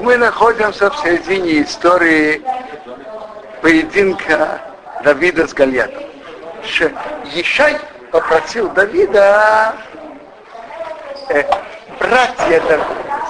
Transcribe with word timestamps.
Мы 0.00 0.16
находимся 0.16 0.90
в 0.90 0.96
середине 0.96 1.62
истории 1.62 2.42
поединка 3.60 4.60
Давида 5.04 5.46
с 5.46 5.52
Гольятом. 5.52 6.02
Ешай 7.34 7.76
попросил 8.10 8.70
Давида, 8.70 9.74
э, 11.28 11.42
братья, 11.98 12.62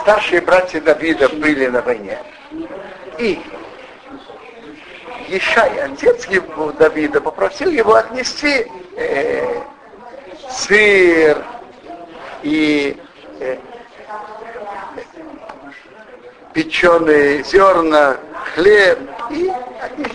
старшие 0.02 0.40
братья 0.42 0.80
Давида 0.80 1.28
были 1.30 1.66
на 1.66 1.82
войне. 1.82 2.18
И 3.18 3.40
Ешай, 5.26 5.70
отец 5.80 6.26
его 6.26 6.70
Давида, 6.70 7.20
попросил 7.20 7.70
его 7.70 7.94
отнести 7.94 8.64
э, 8.96 9.62
сыр 10.48 11.44
и 12.44 12.96
э, 13.40 13.56
печеные 16.52 17.42
зерна, 17.44 18.16
хлеб 18.54 18.98
и 19.30 19.50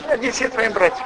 отнеси 0.09 0.47
твоим 0.47 0.73
братьям. 0.73 1.05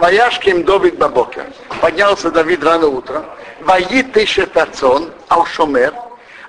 Ваяшким 0.00 0.64
Давид 0.64 0.96
Бабокер. 0.98 1.46
Поднялся 1.80 2.30
Давид 2.30 2.64
рано 2.64 2.88
утром. 2.88 3.24
Вои 3.60 4.02
тысяча 4.02 4.48
ацон, 4.54 5.12
аушомер, 5.28 5.94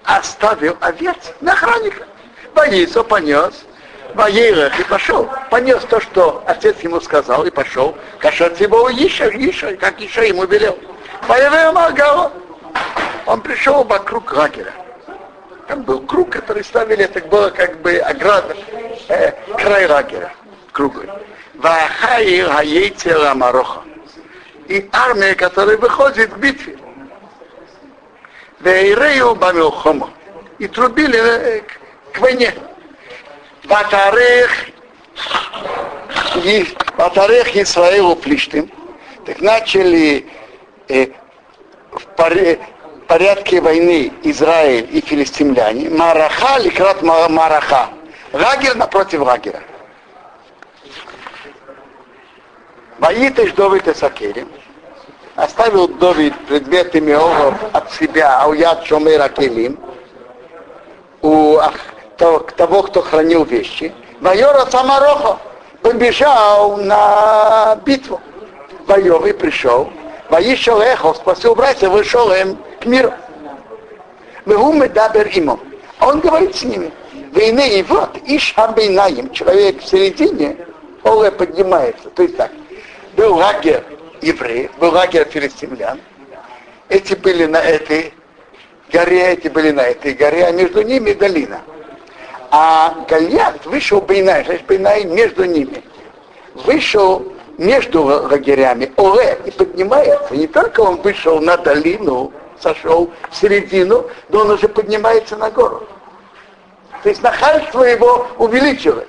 оставил 0.04 0.78
овец 0.80 1.34
на 1.42 1.54
охранника. 1.54 2.06
Воисо 2.54 3.04
понес, 3.04 3.66
воерех 4.14 4.80
и 4.80 4.84
пошел. 4.84 5.30
Понес 5.50 5.84
то, 5.90 6.00
что 6.00 6.44
отец 6.48 6.80
ему 6.82 7.02
сказал, 7.02 7.46
и 7.46 7.50
пошел. 7.50 7.96
Кашат 8.20 8.60
его 8.62 8.90
Иша, 8.92 9.30
Иша, 9.30 9.76
как 9.76 10.02
Иша 10.02 10.24
ему 10.24 10.46
велел. 10.46 10.78
Появил 11.28 11.74
Маргала. 11.74 12.32
Он 13.26 13.42
пришел 13.42 13.84
вокруг 13.84 14.34
лагеря. 14.34 14.74
Там 15.68 15.82
был 15.82 16.02
круг, 16.02 16.30
который 16.30 16.64
ставили, 16.64 17.06
это 17.06 17.20
было 17.22 17.50
как 17.50 17.82
бы 17.82 17.98
ограда, 17.98 18.56
э, 19.10 19.32
край 19.58 19.88
лагеря, 19.88 20.32
круглый. 20.72 21.10
Вахаир 21.56 22.50
Хаейцера 22.52 23.34
Мароха. 23.34 23.82
И 24.68 24.88
армия, 24.92 25.34
которая 25.36 25.78
выходит 25.78 26.34
к 26.34 26.38
битве. 26.38 26.78
Вейрею 28.60 29.36
Бамилхома. 29.36 30.12
И 30.60 30.68
трубили 30.68 31.18
э, 31.18 31.62
к, 31.62 32.14
к 32.14 32.20
войне. 32.20 32.54
Ватарех 33.64 34.52
Ватарех 36.98 37.56
Исраилу 37.56 38.16
Плиштим. 38.16 38.72
Так 39.26 39.42
начали 39.42 40.28
э, 40.90 41.08
в 41.92 42.06
паре, 42.16 42.60
порядке 43.08 43.62
войны 43.62 44.12
Израиль 44.24 44.88
и 44.92 45.02
филистимляне. 45.02 45.90
Мараха 45.90 46.60
ликрат 46.60 47.02
Мараха. 47.02 47.90
Лагерь 48.34 48.76
напротив 48.76 49.22
лагеря. 49.22 49.62
Воитыш 53.00 53.52
Довид 53.54 53.88
Эсакелем, 53.88 54.50
оставил 55.36 55.88
Довид 55.88 56.34
предметы 56.48 57.02
Меоров 57.02 57.56
от 57.74 57.92
себя, 57.92 58.40
а 58.40 58.48
у 58.48 58.54
яд 58.54 58.86
Шомера 58.86 59.28
Келим, 59.30 59.78
у 61.22 61.60
того, 62.18 62.84
кто 62.84 63.02
хранил 63.02 63.44
вещи. 63.44 63.94
Майора 64.22 64.66
Самароха 64.68 65.38
побежал 65.82 66.78
на 66.78 67.78
битву. 67.86 68.22
Воевый 68.88 69.34
пришел, 69.34 69.90
Воишел 70.30 70.82
Эхов, 70.82 71.18
спасил 71.18 71.56
братья, 71.56 71.90
вышел 71.90 72.32
им 72.32 72.58
к 72.86 72.88
миру. 72.88 73.12
Вегумы 74.46 74.88
дабер 74.88 75.28
ему. 75.28 75.60
Он 76.00 76.20
говорит 76.20 76.56
с 76.56 76.64
ними. 76.64 76.92
Войны 77.34 77.80
и 77.80 77.84
вот, 77.84 78.16
Иш 78.26 78.54
Абейнаем, 78.56 79.32
человек 79.32 79.82
в 79.82 79.88
середине, 79.88 80.56
Оле 81.04 81.32
поднимается. 81.32 82.10
То 82.12 82.24
есть 82.24 82.38
так, 82.38 82.52
был 83.18 83.36
лагерь 83.36 83.84
евреев, 84.22 84.72
был 84.80 84.92
лагерь 84.92 85.28
филистимлян. 85.30 86.00
Эти 86.88 87.16
были 87.16 87.46
на 87.46 87.58
этой 87.58 88.14
горе, 88.94 89.34
эти 89.34 89.48
были 89.48 89.72
на 89.72 89.82
этой 89.82 90.14
горе, 90.14 90.46
а 90.46 90.52
между 90.52 90.84
ними 90.84 91.14
долина. 91.14 91.62
А 92.52 92.96
Гольят 93.10 93.66
вышел 93.66 94.00
Бейнай, 94.00 94.46
значит, 94.46 94.66
Бейнай 94.68 95.04
между 95.06 95.44
ними. 95.44 95.84
Вышел 96.54 97.34
между 97.58 98.04
лагерями 98.04 98.94
Оле 98.96 99.38
и 99.46 99.52
поднимается. 99.52 100.36
Не 100.36 100.48
только 100.48 100.82
он 100.82 101.02
вышел 101.02 101.42
на 101.42 101.58
долину, 101.58 102.32
сошел 102.62 103.12
в 103.30 103.36
середину, 103.36 104.10
но 104.30 104.42
он 104.42 104.52
уже 104.52 104.68
поднимается 104.68 105.36
на 105.36 105.50
гору. 105.50 105.88
То 107.04 107.10
есть 107.10 107.22
нахальство 107.22 107.84
его 107.84 108.28
увеличилось. 108.38 109.08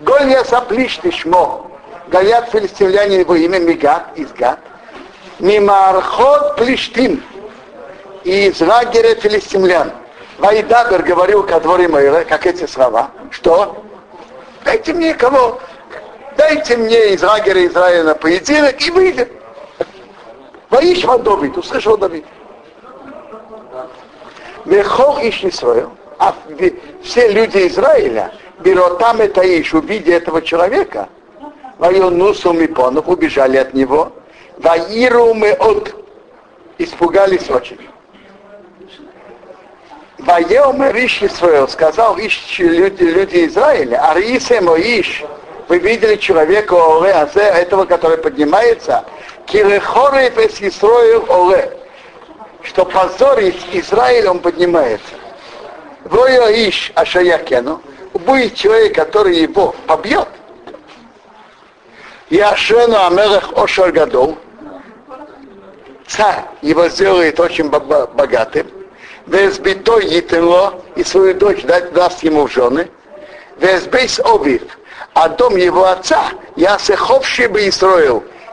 Голья 0.00 0.42
саплишты 0.44 1.12
шмо. 1.12 1.70
Галят 2.08 2.50
филистимляне 2.50 3.20
его 3.20 3.36
имя 3.36 3.58
Мигат, 3.58 4.16
из 4.16 4.32
Гат. 4.32 4.58
Мимархот 5.38 6.56
плештим. 6.56 7.22
Из 8.24 8.60
лагеря 8.60 9.14
филистимлян. 9.14 9.92
Вайдабер 10.38 11.02
говорил 11.02 11.42
ко 11.42 11.60
дворе 11.60 11.86
Майра, 11.86 12.24
как 12.24 12.46
эти 12.46 12.66
слова. 12.66 13.10
Что? 13.30 13.84
Дайте 14.64 14.92
мне 14.92 15.14
кого? 15.14 15.60
Дайте 16.36 16.76
мне 16.76 17.14
из 17.14 17.22
лагеря 17.22 17.66
Израиля 17.66 18.04
на 18.04 18.14
поединок 18.14 18.80
и 18.80 18.90
выйдет. 18.90 19.30
Воишма 20.70 21.18
Давид, 21.18 21.56
услышал 21.58 21.96
Давид. 21.96 22.24
Вехол 24.64 25.18
иш 25.18 25.44
Исраил, 25.44 25.90
а 26.18 26.34
все 27.02 27.28
люди 27.28 27.66
Израиля, 27.68 28.32
беротам 28.60 29.20
это 29.20 29.40
иш, 29.42 29.72
увидя 29.74 30.14
этого 30.14 30.42
человека, 30.42 31.08
Вайонусу 31.78 32.52
Мипонов, 32.52 33.08
убежали 33.08 33.56
от 33.56 33.72
него. 33.72 34.12
Ваиру 34.58 35.32
мы 35.32 35.52
от 35.52 35.94
испугались 36.76 37.48
очень. 37.48 37.78
Ваел 40.18 40.74
мы 40.74 40.92
Риш 40.92 41.22
Исраил, 41.22 41.66
сказал 41.68 42.18
ищ 42.18 42.58
люди, 42.58 43.04
люди 43.04 43.46
Израиля, 43.46 44.00
а 44.02 44.14
Рисемо 44.14 44.76
иш, 44.76 45.24
вы 45.68 45.78
видели 45.78 46.16
человека 46.16 46.74
Оле 46.74 47.12
Азе, 47.12 47.40
этого, 47.40 47.86
который 47.86 48.18
поднимается, 48.18 49.04
Кирехорев 49.46 50.36
Исраил 50.60 51.24
Оле, 51.30 51.79
что 52.62 52.84
позорить 52.84 53.60
Израиль 53.72 54.28
он 54.28 54.40
поднимается. 54.40 55.14
Воя 56.04 56.50
иш 56.50 56.92
Ашаякену, 56.94 57.80
будет 58.14 58.54
человек, 58.54 58.94
который 58.94 59.36
его 59.36 59.74
побьет, 59.86 60.28
Яшену 62.30 62.96
Амелех 63.06 63.52
Ошар 63.56 63.92
Гадол, 63.92 64.38
царь 66.06 66.44
его 66.62 66.88
сделает 66.88 67.40
очень 67.40 67.68
богатым, 67.68 68.68
Везбитой 69.26 70.06
Етенло, 70.06 70.82
и 70.96 71.04
свою 71.04 71.34
дочь 71.34 71.62
даст 71.64 72.22
ему 72.22 72.46
в 72.46 72.52
жены, 72.52 72.88
Везбейс 73.58 74.20
Овив, 74.20 74.62
а 75.14 75.28
дом 75.28 75.56
его 75.56 75.86
отца, 75.86 76.30
я 76.56 76.78
сеховший 76.78 77.48
бы 77.48 77.62
и 77.62 77.70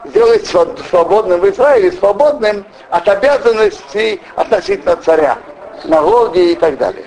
сделать 0.09 0.45
свободным 0.45 1.40
в 1.40 1.50
Израиле, 1.50 1.91
свободным 1.91 2.66
от 2.90 3.07
обязанностей 3.07 4.22
относительно 4.35 4.95
царя, 4.97 5.38
налоги 5.85 6.51
и 6.51 6.56
так 6.56 6.78
далее. 6.78 7.06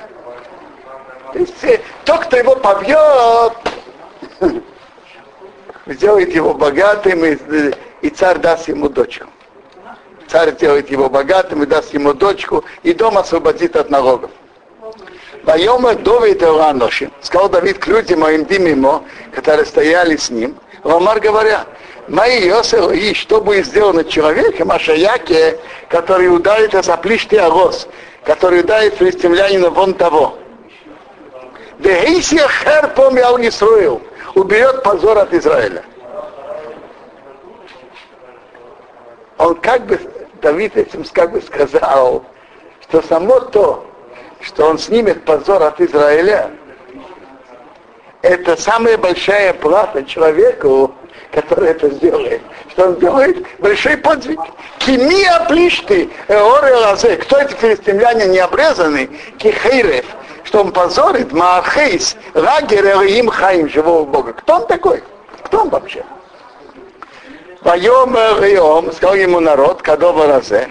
То 1.32 1.38
есть 1.38 1.64
э, 1.64 1.80
тот, 2.04 2.20
кто 2.20 2.36
его 2.36 2.56
побьет, 2.56 3.52
сделает 5.86 6.34
его 6.34 6.54
богатым, 6.54 7.24
и, 7.24 7.36
и 8.02 8.10
царь 8.10 8.38
даст 8.38 8.68
ему 8.68 8.88
дочку. 8.88 9.26
Царь 10.28 10.52
сделает 10.52 10.90
его 10.90 11.08
богатым 11.08 11.62
и 11.62 11.66
даст 11.66 11.92
ему 11.92 12.14
дочку, 12.14 12.64
и 12.82 12.92
дом 12.92 13.18
освободит 13.18 13.76
от 13.76 13.90
налогов. 13.90 14.30
Вайома 15.44 15.94
Давид 15.94 16.42
Эланоши, 16.42 17.10
сказал 17.22 17.48
Давид 17.48 17.78
к 17.78 17.86
людям 17.86 18.20
моим 18.20 18.46
мимо, 18.48 19.02
которые 19.32 19.64
стояли 19.64 20.16
с 20.16 20.30
ним, 20.30 20.56
Ламар 20.84 21.20
говоря, 21.20 21.66
мои 22.10 22.46
Йосел 22.46 22.90
и 22.90 23.14
что 23.14 23.40
будет 23.40 23.66
сделано 23.66 24.04
человеком, 24.04 24.70
Ашаяке, 24.72 25.58
который 25.88 26.34
ударит 26.34 26.74
о 26.74 26.82
заплишти 26.82 27.36
Арос, 27.36 27.88
который 28.24 28.60
ударит 28.60 28.94
филистимлянина 28.94 29.70
вон 29.70 29.94
того. 29.94 30.36
Вехисия 31.78 32.46
хер 32.48 32.88
помял 32.94 33.38
Исруил, 33.40 34.02
уберет 34.34 34.82
позор 34.82 35.18
от 35.18 35.32
Израиля. 35.32 35.82
Он 39.38 39.54
как 39.54 39.86
бы, 39.86 39.98
Давид 40.42 40.76
этим 40.76 41.04
как 41.12 41.32
бы 41.32 41.40
сказал, 41.40 42.24
что 42.82 43.00
само 43.02 43.40
то, 43.40 43.86
что 44.40 44.66
он 44.66 44.78
снимет 44.78 45.24
позор 45.24 45.62
от 45.62 45.80
Израиля, 45.80 46.50
это 48.20 48.56
самая 48.56 48.98
большая 48.98 49.54
плата 49.54 50.02
человеку, 50.04 50.94
который 51.32 51.70
это 51.70 51.88
сделает. 51.90 52.40
Что 52.70 52.88
он 52.88 52.98
делает 52.98 53.36
большой 53.58 53.96
подвиг. 53.96 54.40
Кимия 54.78 55.46
плишты, 55.48 56.10
эоре 56.28 56.74
лазе. 56.74 57.16
Кто 57.16 57.38
эти 57.38 57.54
филистимляне 57.54 58.26
не 58.26 58.38
обрезаны? 58.38 59.08
Кихейрев. 59.38 60.04
что 60.44 60.60
он 60.60 60.72
позорит 60.72 61.32
Маахейс, 61.32 62.16
Рагер 62.34 63.02
им 63.02 63.28
Хаим, 63.28 63.68
живого 63.68 64.04
Бога. 64.04 64.32
Кто 64.32 64.56
он 64.56 64.66
такой? 64.66 65.02
Кто 65.44 65.62
он 65.62 65.68
вообще? 65.68 66.04
Поем 67.62 68.16
Риом, 68.42 68.90
сказал 68.92 69.16
ему 69.16 69.38
народ, 69.38 69.82
Кадова 69.82 70.26
Разе, 70.26 70.70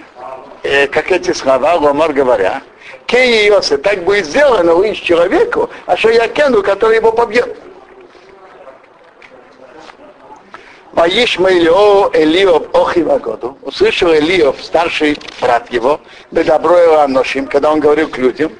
э, 0.64 0.88
как 0.88 1.12
эти 1.12 1.34
слова, 1.34 1.76
Ломар 1.76 2.14
говоря, 2.14 2.64
Кей 3.06 3.48
Йосе, 3.48 3.78
так 3.78 4.04
будет 4.04 4.26
сделано 4.26 4.74
у 4.74 4.94
человеку, 4.94 5.70
а 5.86 5.96
что 5.96 6.10
я 6.10 6.28
кену, 6.28 6.64
который 6.64 6.98
его 6.98 7.12
побьет. 7.12 7.56
Ваишма 10.94 11.52
Илио 11.52 12.10
Элиов 12.14 12.64
Охивагоду, 12.74 13.58
услышал 13.62 14.14
Элиов, 14.14 14.56
старший 14.62 15.18
брат 15.40 15.72
его, 15.72 16.00
Бедаброева 16.32 17.04
Аношим, 17.04 17.48
когда 17.48 17.72
он 17.72 17.80
говорил 17.80 18.10
к 18.10 18.18
людям, 18.18 18.52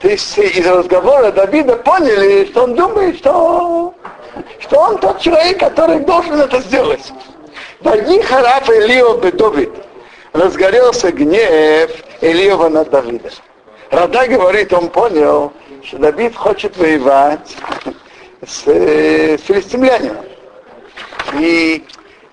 то 0.00 0.08
есть 0.08 0.38
из 0.38 0.64
разговора 0.64 1.32
Давида 1.32 1.76
поняли, 1.76 2.44
что 2.46 2.64
он 2.64 2.74
думает, 2.76 3.18
что, 3.18 3.94
что 4.60 4.78
он 4.78 4.98
тот 4.98 5.18
человек, 5.18 5.58
который 5.58 6.00
должен 6.00 6.40
это 6.40 6.60
сделать. 6.60 7.12
Ваихараф 7.80 8.70
Элиов 8.70 9.20
Бедовид. 9.20 9.72
Разгорелся 10.32 11.10
гнев 11.10 11.90
Элиова 12.20 12.68
на 12.68 12.84
Давида. 12.84 13.30
Рада 13.90 14.26
говорит, 14.28 14.72
он 14.72 14.88
понял, 14.88 15.52
что 15.82 15.98
Давид 15.98 16.36
хочет 16.36 16.76
воевать 16.76 17.56
с, 18.46 18.64
с 18.66 19.42
филистимлянином. 19.42 20.24
И 21.34 21.84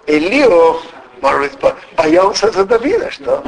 Элиов, 0.08 0.84
может 1.22 1.60
быть, 1.60 1.74
боялся 1.96 2.52
за 2.52 2.66
Давида, 2.66 3.12
что 3.12 3.44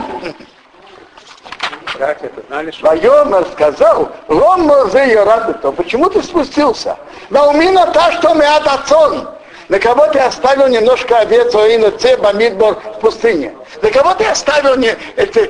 Вайомер 2.82 3.46
сказал, 3.54 4.12
Лом 4.28 4.72
зе 4.92 5.26
то 5.62 5.72
почему 5.72 6.10
ты 6.10 6.22
спустился? 6.22 6.98
На 7.30 7.48
умина 7.48 7.88
та, 7.88 8.12
что 8.14 8.34
мы 8.36 8.46
отцон. 8.46 9.30
На 9.70 9.80
кого 9.80 10.08
ты 10.08 10.20
оставил 10.20 10.68
немножко 10.68 11.20
овец 11.20 11.54
Оина 11.54 11.92
Цеба 11.92 12.32
Мидбор 12.34 12.76
в 12.76 13.00
пустыне? 13.00 13.54
На 13.82 13.92
кого 13.92 14.14
ты 14.14 14.26
оставил 14.26 14.78
не, 14.78 14.96
это, 15.18 15.50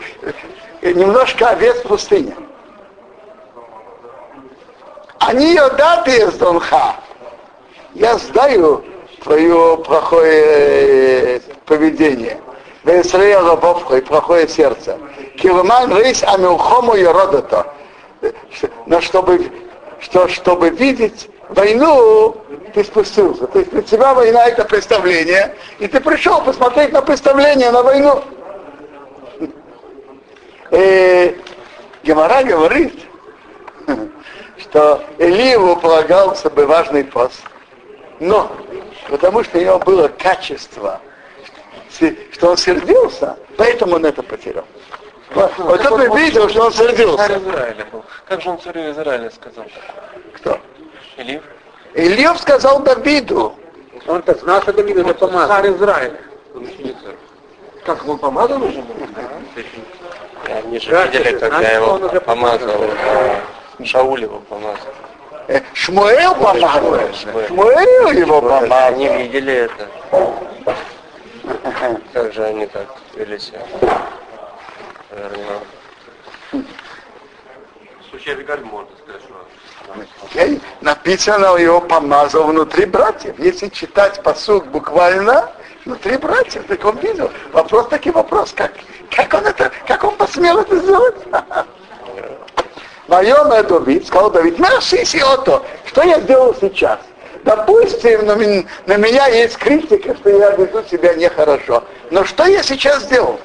немножко 0.82 1.50
овец 1.50 1.78
в 1.78 1.88
пустыне? 1.88 2.36
Они 5.20 5.56
даты 5.78 6.12
из 6.12 6.34
Донха. 6.34 6.96
Я 7.94 8.18
знаю 8.18 8.84
твое 9.24 9.78
плохое 9.86 11.42
поведение. 11.66 12.40
Весрея 12.84 13.42
и 13.42 14.02
плохое 14.02 14.48
сердце. 14.48 14.98
Килман 15.38 15.96
рейс 15.98 16.24
амилхому 16.24 16.94
родото. 16.94 17.74
Но 18.86 19.02
чтобы, 19.02 19.52
что, 20.00 20.28
чтобы 20.28 20.70
видеть 20.70 21.30
войну, 21.50 22.38
ты 22.74 22.84
спустился. 22.84 23.48
То 23.48 23.60
есть 23.60 23.72
для 23.72 23.82
тебя 23.82 24.14
война 24.14 24.46
это 24.46 24.64
представление, 24.66 25.56
и 25.80 25.88
ты 25.88 26.00
пришел 26.00 26.42
посмотреть 26.42 26.94
на 26.94 27.02
представление, 27.02 27.72
на 27.72 27.84
войну. 27.84 28.24
И 30.72 31.38
Гемора 32.04 32.44
говорит, 32.44 33.06
что 34.70 35.04
Илиеву 35.18 35.76
полагался 35.78 36.50
бы 36.50 36.66
важный 36.66 37.04
пост. 37.04 37.42
Но, 38.20 38.52
потому 39.10 39.44
что 39.44 39.58
у 39.58 39.62
него 39.62 39.80
было 39.80 40.08
качество, 40.08 41.00
что 42.32 42.50
он 42.50 42.58
сердился, 42.58 43.38
поэтому 43.58 43.96
он 43.96 44.06
это 44.06 44.24
потерял. 44.24 44.66
Вот, 45.32 45.52
вот 45.58 45.82
тут 45.82 45.98
мы 45.98 46.20
видим, 46.20 46.50
что 46.50 46.66
он 46.66 46.74
сердился. 46.74 47.18
Царь 47.18 47.38
Израиля 47.38 47.86
был. 47.92 48.04
Как 48.28 48.42
же 48.42 48.50
он 48.50 48.60
царю 48.60 48.92
Израиля 48.92 49.30
сказал? 49.30 49.66
Кто? 50.36 50.60
Илив? 51.18 51.44
Ильев 51.94 52.40
сказал 52.40 52.80
Давиду. 52.80 53.56
Он-то 54.08 54.36
знал, 54.36 54.62
что 54.62 54.74
Давид 54.74 54.98
это 54.98 55.14
помазал. 55.14 55.48
Царь 55.48 55.72
Израиля. 55.72 56.20
Как 57.86 58.08
он 58.08 58.18
помазал 58.18 58.64
уже? 58.64 58.84
Они 60.46 60.80
же 60.80 60.92
видели, 60.92 61.38
когда 61.38 61.70
его 61.70 62.00
помазал. 62.22 62.82
Шауль 63.86 64.24
его 64.24 64.40
помазал. 64.40 64.94
Э, 65.48 65.62
Шмуэл 65.74 66.36
помазал. 66.36 67.00
Шмуэл 67.48 68.12
его 68.12 68.42
помазал. 68.42 68.88
Они 68.88 69.08
видели 69.08 69.54
это. 69.54 69.88
Как 72.14 72.34
же 72.34 72.44
они 72.44 72.66
так 72.66 72.88
вели 73.16 73.40
себя? 73.40 73.62
Авигаль 78.28 78.64
можно 78.64 78.90
сказать, 79.04 79.22
что 79.22 80.60
написано, 80.82 81.56
его 81.58 81.80
помазал 81.82 82.48
внутри 82.48 82.86
братьев. 82.86 83.40
Если 83.40 83.70
читать 83.70 84.22
посуд 84.22 84.68
буквально, 84.68 85.50
внутри 85.86 86.18
братьев, 86.18 86.66
так 86.68 86.84
он 86.84 86.98
видел. 86.98 87.32
Вопрос 87.54 87.88
таки 87.88 88.12
вопрос, 88.12 88.54
как, 88.54 88.74
как 89.10 89.34
он 89.34 89.46
это, 89.46 89.72
как 89.88 90.04
он 90.04 90.16
посмел 90.16 90.60
это 90.60 90.78
сделать? 90.78 91.16
Воем 93.08 93.50
Давид, 93.68 94.06
сказал 94.06 94.32
Давид, 94.32 94.60
Мерсиси 94.60 95.18
ото, 95.18 95.64
что 95.86 96.04
я 96.04 96.20
сделал 96.20 96.54
сейчас? 96.60 97.00
Допустим, 97.44 98.26
на, 98.26 98.36
на 98.36 98.98
меня 98.98 99.28
есть 99.28 99.58
критика, 99.58 100.14
что 100.16 100.30
я 100.30 100.52
веду 100.52 100.84
себя 100.84 101.14
нехорошо. 101.14 101.84
Но 102.12 102.26
что 102.26 102.46
я 102.46 102.62
сейчас 102.62 103.04
сделал? 103.04 103.40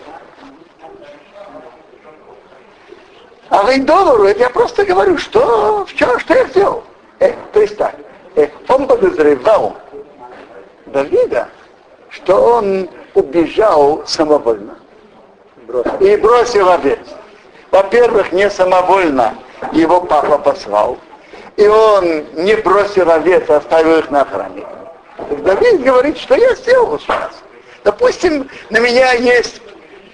А 3.50 3.70
Вейдолору, 3.70 4.24
это 4.24 4.40
я 4.40 4.50
просто 4.50 4.84
говорю, 4.84 5.18
что 5.18 5.84
вчера, 5.86 6.18
что 6.18 6.34
я 6.34 6.46
сделал. 6.46 6.82
Э, 7.20 7.32
то 7.52 7.60
есть 7.60 7.76
так, 7.76 7.94
э, 8.34 8.48
он 8.66 8.88
подозревал 8.88 9.76
Давида, 10.86 11.48
что 12.10 12.56
он 12.56 12.88
убежал 13.14 14.02
самовольно. 14.06 14.76
Бросил. 15.68 15.96
И 16.00 16.16
бросил 16.16 16.68
овец. 16.70 16.98
Во-первых, 17.70 18.32
не 18.32 18.50
самовольно 18.50 19.34
его 19.72 20.00
папа 20.00 20.38
послал. 20.38 20.98
И 21.56 21.66
он 21.66 22.24
не 22.34 22.56
бросил 22.56 23.10
овец, 23.10 23.44
а 23.48 23.56
оставил 23.56 23.98
их 23.98 24.10
на 24.10 24.22
охране. 24.22 24.64
Давид 25.44 25.82
говорит, 25.82 26.18
что 26.18 26.34
я 26.34 26.54
сделал 26.54 26.98
сейчас. 26.98 27.30
Допустим, 27.84 28.48
на 28.70 28.78
меня 28.78 29.12
есть 29.12 29.60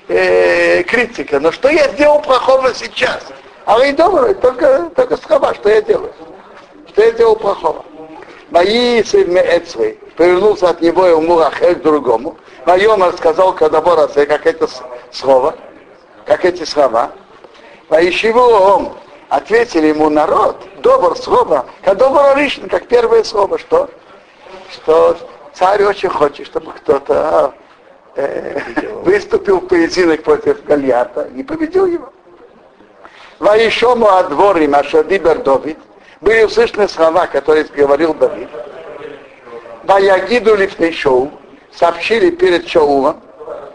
э, 0.08 0.82
критика. 0.82 1.38
Но 1.40 1.52
что 1.52 1.68
я 1.68 1.88
сделал 1.88 2.20
плохого 2.20 2.74
сейчас? 2.74 3.24
А 3.64 3.78
вы 3.78 3.92
добрый, 3.92 4.34
только, 4.34 4.90
только 4.96 5.16
схова, 5.16 5.54
что 5.54 5.68
я 5.68 5.82
делаю? 5.82 6.12
Что 6.88 7.04
я 7.04 7.12
делал 7.12 7.36
плохого? 7.36 7.84
Мои 8.50 9.02
сыны 9.02 9.38
Эцвей 9.38 9.98
повернулся 10.16 10.70
от 10.70 10.80
него 10.80 11.06
и 11.06 11.12
уму 11.12 11.38
Рахель 11.38 11.74
к 11.74 11.82
другому. 11.82 12.38
Майомар 12.64 13.12
сказал 13.16 13.54
Кадаборасе, 13.54 14.24
как 14.24 14.46
это 14.46 14.68
слово, 15.12 15.54
как 16.24 16.44
эти 16.44 16.64
слова. 16.64 17.12
Поищиву 17.88 18.40
он, 18.40 18.92
ответили 19.28 19.88
ему 19.88 20.08
народ, 20.08 20.56
добр 20.80 21.16
слово, 21.16 21.66
как 21.82 21.98
добро 21.98 22.34
лично, 22.34 22.68
как 22.68 22.86
первое 22.86 23.24
слово, 23.24 23.58
что? 23.58 23.88
Что 24.72 25.16
царь 25.54 25.84
очень 25.84 26.08
хочет, 26.08 26.46
чтобы 26.46 26.72
кто-то 26.72 27.54
э, 28.16 28.60
выступил 29.02 29.60
в 29.60 29.66
поединок 29.66 30.22
против 30.22 30.64
Гальята 30.64 31.28
и 31.34 31.42
победил 31.42 31.86
его. 31.86 32.12
Ваишому 33.38 34.08
Адворим 34.08 34.74
Ашадибер 34.74 35.38
Давид 35.38 35.78
были 36.20 36.44
услышаны 36.44 36.88
слова, 36.88 37.26
которые 37.26 37.64
говорил 37.64 38.14
Давид. 38.14 38.48
Ваягиду 39.84 40.56
Лифнейшоу 40.56 41.30
сообщили 41.72 42.30
перед 42.30 42.68
Шаулом, 42.68 43.22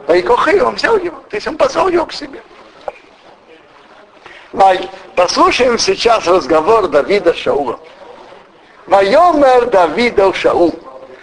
Вайкохи, 0.05 0.59
он 0.59 0.75
взял 0.75 0.97
его, 0.97 1.17
то 1.29 1.35
есть 1.37 1.47
он 1.47 1.57
позвал 1.57 1.87
его 1.87 2.05
к 2.05 2.11
себе. 2.11 2.41
Послушаем 5.15 5.77
сейчас 5.77 6.27
разговор 6.27 6.87
Давида 6.87 7.33
с 7.33 7.37
Шаулом. 7.37 7.79
Вайомер 8.87 9.65
Давида 9.65 10.33
Шаул. 10.33 10.73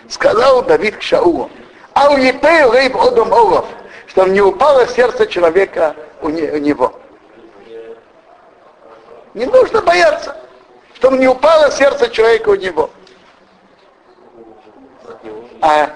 Сказал 0.09 0.63
Давид 0.63 0.97
к 0.97 1.03
Шаулу 1.03 1.51
а 2.01 2.11
у 2.11 2.17
Епею 2.17 2.73
рейб 2.73 2.97
одом 2.97 3.33
олов, 3.33 3.67
что 4.07 4.27
не 4.27 4.41
упало 4.41 4.87
сердце 4.87 5.27
человека 5.27 5.95
у, 6.23 6.27
у 6.27 6.31
него. 6.31 6.95
Не 9.35 9.47
нужно 9.47 9.83
бояться, 9.83 10.37
что 10.95 11.11
не 11.11 11.29
упало 11.29 11.71
сердце 11.71 12.09
человека 12.09 12.49
у 12.49 12.55
него. 12.55 12.91
А 15.61 15.91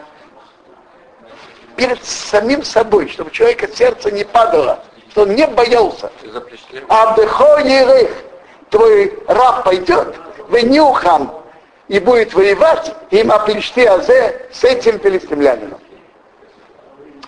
перед 1.76 2.05
самим 2.05 2.62
собой, 2.62 3.09
чтобы 3.09 3.31
человека 3.31 3.67
сердце 3.75 4.11
не 4.11 4.25
падало, 4.25 4.85
что 5.14 5.23
он 5.23 5.37
не 5.37 5.47
боялся. 5.47 6.11
А 6.88 7.04
Абдехо 7.04 7.61
твой 8.68 9.16
раб 9.28 9.62
пойдет, 9.62 10.16
вы 10.49 10.62
нюхам 10.62 11.33
и 11.87 12.00
будет 12.00 12.35
воевать, 12.35 12.92
им 13.12 13.30
оплечти 13.30 13.85
азе 13.85 14.49
с 14.52 14.64
этим 14.64 14.99
филистимлянином. 14.99 15.78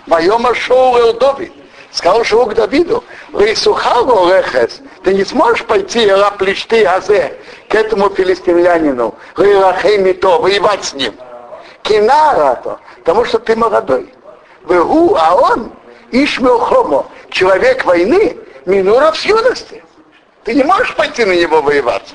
Майома 0.07 0.53
Шоу 0.53 1.13
Давид. 1.13 1.53
сказал 1.93 2.25
Шаук 2.25 2.55
Давиду, 2.55 3.05
Лейсухаву 3.33 4.29
Рехес, 4.31 4.81
ты 5.05 5.15
не 5.15 5.25
сможешь 5.25 5.65
пойти 5.65 6.13
Ла 6.13 6.33
Плешты 6.33 6.85
Азе 6.85 7.39
к 7.69 7.75
этому 7.77 8.11
филистимлянину, 8.11 9.15
Лейрахейми 9.37 10.13
то, 10.13 10.41
воевать 10.41 10.85
с 10.85 10.95
ним. 10.95 11.15
Кинара 11.83 12.61
то, 12.65 12.81
потому 12.99 13.25
что 13.25 13.39
ты 13.39 13.55
молодой. 13.55 14.13
Вегу, 14.69 15.17
а 15.17 15.37
он 15.37 15.71
Ишмел 16.11 16.59
Хомо, 16.59 17.07
человек 17.31 17.85
войны, 17.85 18.37
Минуров 18.65 19.17
с 19.17 19.25
юности. 19.25 19.83
Ты 20.45 20.55
не 20.55 20.65
можешь 20.65 20.95
пойти 20.95 21.25
на 21.25 21.33
него 21.33 21.63
воевать. 21.63 22.15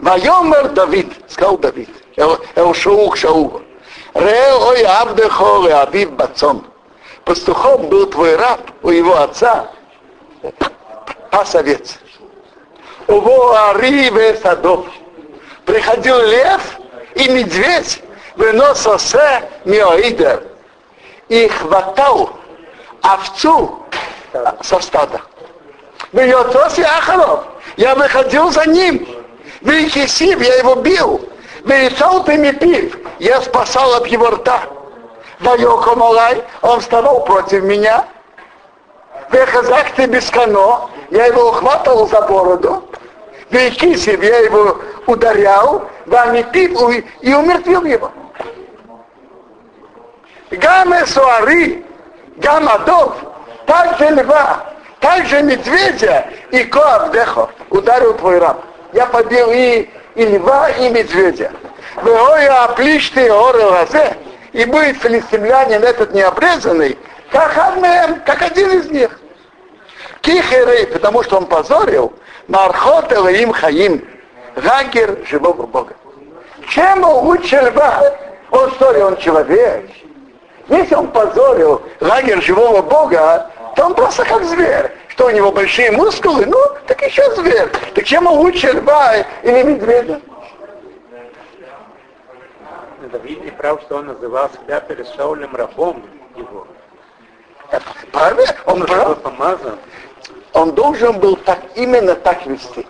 Вайомер 0.00 0.70
Давид, 0.70 1.12
сказал 1.28 1.58
Давид, 1.58 1.90
Эл 2.16 2.74
Шаук 2.74 3.16
Шаук, 3.16 3.62
Ре 4.14 4.52
ой 4.54 4.82
Абдехо 4.82 5.82
Абив 5.82 6.12
Бацон. 6.12 6.66
Пастухом 7.24 7.88
был 7.88 8.06
твой 8.06 8.34
раб 8.34 8.60
у 8.82 8.90
его 8.90 9.16
отца, 9.20 9.70
пас 11.30 11.54
овец. 11.54 11.98
Уво 13.06 13.70
Ариве 13.70 14.36
Садов. 14.36 14.86
Приходил 15.66 16.18
лев 16.18 16.78
и 17.14 17.28
медведь, 17.28 18.02
выносился 18.36 19.42
Миоидер 19.64 20.49
и 21.30 21.48
хватал 21.48 22.30
овцу 23.02 23.78
со 24.60 24.80
стада. 24.80 25.20
Бьется 26.12 26.66
Ахаров. 26.98 27.44
Я 27.76 27.94
выходил 27.94 28.50
за 28.50 28.66
ним. 28.66 29.06
Вейкисив, 29.62 30.42
я 30.42 30.56
его 30.56 30.74
бил. 30.74 31.20
Вейцал 31.64 32.24
ты 32.24 32.36
ми 32.36 32.52
пив. 32.52 32.98
Я 33.20 33.40
спасал 33.40 33.94
от 33.94 34.06
его 34.08 34.30
рта. 34.30 34.60
Вайоко 35.38 35.94
Малай, 35.94 36.42
он 36.62 36.80
вставал 36.80 37.24
против 37.24 37.62
меня. 37.62 38.06
Вехазак 39.30 39.92
ты 39.94 40.06
без 40.06 40.28
кано. 40.30 40.90
Я 41.10 41.26
его 41.26 41.50
ухватывал 41.50 42.08
за 42.08 42.22
бороду. 42.22 42.82
Вейкисив, 43.50 44.20
я 44.20 44.38
его 44.38 44.78
ударял. 45.06 45.88
Вами 46.06 46.42
пив 46.42 46.72
и 47.20 47.34
умертвил 47.34 47.84
его. 47.84 48.10
Гаме 50.50 51.06
суари, 51.06 51.84
гамадов, 52.36 53.14
также 53.66 54.10
льва, 54.10 54.64
также 54.98 55.42
медведя 55.42 56.26
и 56.50 56.64
коавдехо 56.64 57.50
ударил 57.70 58.14
твой 58.14 58.38
раб. 58.38 58.64
Я 58.92 59.06
побил 59.06 59.50
и, 59.52 59.88
и 60.16 60.26
льва, 60.26 60.70
и 60.70 60.88
медведя. 60.90 61.52
Веоя 62.02 62.64
оплишты 62.64 63.32
оры 63.32 63.64
лазе, 63.64 64.16
и 64.52 64.64
будет 64.64 64.96
филистимлянин 64.98 65.84
этот 65.84 66.12
необрезанный, 66.12 66.98
как 67.30 67.56
Адмем, 67.56 68.20
как 68.26 68.42
один 68.42 68.70
из 68.70 68.90
них. 68.90 69.20
Кихерей, 70.20 70.88
потому 70.88 71.22
что 71.22 71.36
он 71.36 71.46
позорил, 71.46 72.12
Мархот 72.48 73.12
им 73.12 73.52
Хаим, 73.52 74.04
Гагер 74.56 75.18
живого 75.28 75.66
Бога. 75.66 75.94
Чем 76.68 77.04
лучше 77.04 77.56
льва? 77.56 78.02
Он 78.50 78.70
что 78.72 79.06
он 79.06 79.16
человек? 79.18 79.88
Если 80.70 80.94
он 80.94 81.08
позорил 81.08 81.82
лагерь 81.98 82.40
живого 82.40 82.80
Бога, 82.80 83.50
то 83.74 83.86
он 83.86 83.94
просто 83.94 84.24
как 84.24 84.44
зверь. 84.44 84.92
Что 85.08 85.26
у 85.26 85.30
него 85.30 85.50
большие 85.50 85.90
мускулы? 85.90 86.46
Ну, 86.46 86.58
так 86.86 87.02
еще 87.02 87.28
зверь. 87.34 87.68
Так 87.94 88.04
чем 88.04 88.28
он 88.28 88.38
лучше 88.38 88.70
льва 88.70 89.16
или 89.42 89.62
медведя? 89.64 90.20
Давид 93.10 93.44
не 93.44 93.50
прав, 93.50 93.80
что 93.82 93.96
он 93.96 94.06
называл 94.06 94.48
себя 94.50 94.78
перед 94.78 95.08
Шаулем 95.16 95.56
рабом 95.56 96.04
его. 96.36 96.68
Правильно? 98.12 98.54
Он, 98.66 98.86
прав. 98.86 99.20
помазан. 99.22 99.78
он 100.52 100.72
должен 100.72 101.18
был 101.18 101.34
так, 101.34 101.58
именно 101.74 102.14
так 102.14 102.46
вести. 102.46 102.86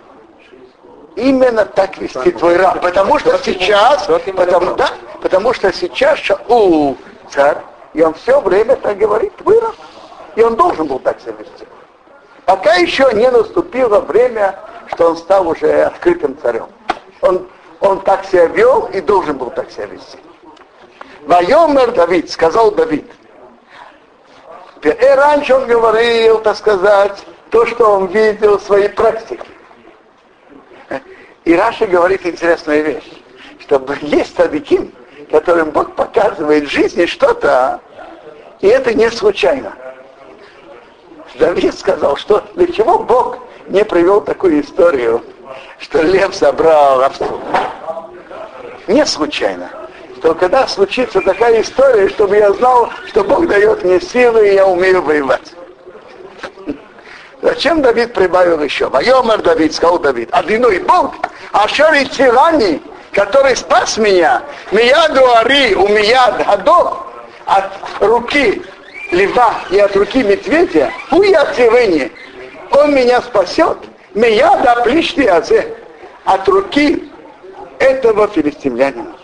Именно 1.15 1.65
так 1.65 1.97
вести 1.97 2.31
твой 2.31 2.57
раб. 2.57 2.79
Потому 2.79 3.17
что 3.17 3.39
сейчас, 3.39 4.07
потому, 4.35 4.75
да, 4.75 4.91
потому 5.21 5.53
что 5.53 5.73
сейчас 5.73 6.19
у 6.47 6.95
царь 7.31 7.57
и 7.93 8.01
он 8.01 8.13
все 8.13 8.39
время 8.39 8.75
так 8.77 8.97
говорит, 8.97 9.33
вырос. 9.41 9.75
И 10.35 10.41
он 10.41 10.55
должен 10.55 10.87
был 10.87 10.99
так 10.99 11.19
себя 11.19 11.33
вести. 11.33 11.65
Пока 12.45 12.75
еще 12.75 13.09
не 13.13 13.29
наступило 13.29 13.99
время, 13.99 14.57
что 14.87 15.09
он 15.09 15.17
стал 15.17 15.47
уже 15.47 15.83
открытым 15.83 16.37
царем. 16.41 16.67
Он, 17.21 17.47
он 17.81 18.01
так 18.01 18.25
себя 18.25 18.45
вел 18.47 18.85
и 18.85 19.01
должен 19.01 19.37
был 19.37 19.49
так 19.51 19.69
себя 19.71 19.87
вести. 19.87 20.17
Вайомер 21.23 21.91
Давид, 21.91 22.29
сказал 22.31 22.71
Давид. 22.71 23.09
И 24.83 24.89
раньше 24.89 25.53
он 25.53 25.67
говорил, 25.67 26.39
так 26.39 26.57
сказать, 26.57 27.23
то, 27.51 27.65
что 27.65 27.91
он 27.91 28.07
видел 28.07 28.57
в 28.57 28.63
своей 28.63 28.89
практике. 28.89 29.45
И 31.43 31.55
Раша 31.55 31.85
говорит 31.85 32.25
интересную 32.25 32.83
вещь, 32.83 33.11
что 33.59 33.83
есть 34.01 34.35
садиким, 34.35 34.91
которым 35.31 35.71
Бог 35.71 35.95
показывает 35.95 36.65
в 36.65 36.71
жизни 36.71 37.05
что-то, 37.05 37.79
и 38.59 38.67
это 38.67 38.93
не 38.93 39.09
случайно. 39.09 39.73
Давид 41.39 41.77
сказал, 41.77 42.17
что 42.17 42.43
для 42.55 42.67
чего 42.67 42.99
Бог 42.99 43.39
не 43.67 43.83
привел 43.85 44.21
такую 44.21 44.61
историю, 44.61 45.23
что 45.79 46.01
лев 46.01 46.35
собрал 46.35 47.01
овцу. 47.01 47.41
Не 48.87 49.05
случайно. 49.05 49.69
Что 50.17 50.35
когда 50.35 50.67
случится 50.67 51.21
такая 51.21 51.61
история, 51.61 52.09
чтобы 52.09 52.37
я 52.37 52.51
знал, 52.53 52.89
что 53.07 53.23
Бог 53.23 53.47
дает 53.47 53.83
мне 53.83 53.99
силы, 53.99 54.49
и 54.49 54.53
я 54.55 54.67
умею 54.67 55.01
воевать. 55.01 55.53
Зачем 57.41 57.81
Давид 57.81 58.13
прибавил 58.13 58.61
еще? 58.61 58.87
Вайомер 58.87 59.41
Давид, 59.41 59.73
сказал 59.73 59.97
Давид, 59.97 60.29
одиной 60.31 60.79
Бог, 60.79 61.15
а 61.51 61.67
шари 61.67 62.05
тирани, 62.05 62.81
который 63.11 63.55
спас 63.55 63.97
меня, 63.97 64.43
мияду 64.71 65.29
ари, 65.35 65.75
у 65.75 65.87
мияд 65.87 66.41
адов, 66.47 67.05
от 67.45 67.71
руки 67.99 68.61
льва 69.11 69.55
и 69.69 69.79
от 69.79 69.95
руки 69.95 70.23
медведя, 70.23 70.91
хуя 71.09 71.45
цивыни, 71.53 72.11
он 72.71 72.95
меня 72.95 73.21
спасет, 73.21 73.77
мияда 74.13 74.81
плишти 74.83 75.25
азе, 75.27 75.75
от 76.23 76.47
руки 76.47 77.11
этого 77.79 78.27
филистимлянина. 78.27 79.15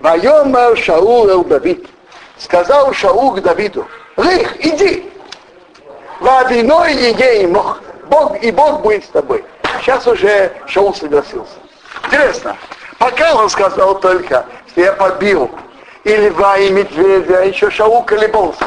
Вайомер 0.00 0.76
Шаул 0.76 1.28
эл 1.28 1.44
Давид. 1.44 1.88
Сказал 2.36 2.92
Шаул 2.92 3.32
к 3.32 3.40
Давиду, 3.40 3.86
Лих, 4.16 4.64
иди, 4.64 5.10
водяной 6.20 6.94
ей 6.94 7.46
мог. 7.46 7.80
Бог 8.08 8.42
и 8.42 8.50
Бог 8.50 8.82
будет 8.82 9.04
с 9.04 9.08
тобой. 9.08 9.44
Сейчас 9.84 10.06
уже 10.06 10.50
Шаул 10.66 10.94
согласился. 10.94 11.56
Интересно, 12.06 12.56
пока 12.98 13.34
он 13.34 13.50
сказал 13.50 14.00
только, 14.00 14.46
что 14.70 14.80
я 14.80 14.94
побил 14.94 15.50
и 16.04 16.16
льва, 16.16 16.56
и 16.56 16.70
медведя, 16.70 17.40
а 17.40 17.44
еще 17.44 17.70
Шаул 17.70 18.02
колебался. 18.02 18.64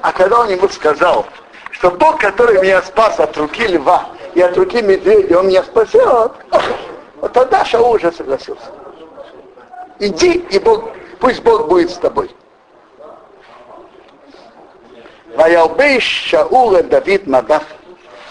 А 0.00 0.12
когда 0.12 0.42
он 0.42 0.48
ему 0.48 0.68
сказал, 0.68 1.26
что 1.72 1.90
Бог, 1.90 2.20
который 2.20 2.62
меня 2.62 2.80
спас 2.82 3.18
от 3.18 3.36
руки 3.36 3.66
льва 3.66 4.06
и 4.34 4.40
от 4.40 4.56
руки 4.56 4.80
медведя, 4.80 5.40
он 5.40 5.48
меня 5.48 5.64
спасет, 5.64 6.30
вот 7.16 7.32
тогда 7.32 7.64
Шаул 7.64 7.94
уже 7.94 8.12
согласился. 8.12 8.70
Иди, 9.98 10.34
и 10.34 10.60
Бог, 10.60 10.84
пусть 11.18 11.42
Бог 11.42 11.66
будет 11.66 11.90
с 11.90 11.96
тобой. 11.96 12.30
Ваялбей 15.34 15.98
Шаула 15.98 16.84
Давид 16.84 17.26
Мадав. 17.26 17.64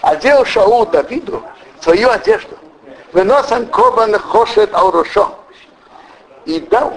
Одел 0.06 0.44
Шаул 0.44 0.86
Давиду 0.86 1.42
свою 1.80 2.10
одежду. 2.10 2.56
Выносом 3.12 3.66
кобан 3.66 4.16
хошет 4.16 4.72
аурушо. 4.72 5.30
И 6.44 6.60
дал 6.60 6.96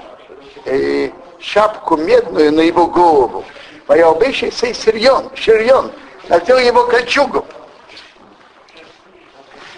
э, 0.66 1.10
шапку 1.40 1.98
медную 1.98 2.54
на 2.54 2.62
его 2.62 2.86
голову. 2.86 3.44
Ваялбейший 3.88 4.52
сей 4.52 4.76
сирьон. 4.76 5.92
Надел 6.28 6.60
его 6.60 6.84
кольчугу. 6.84 7.48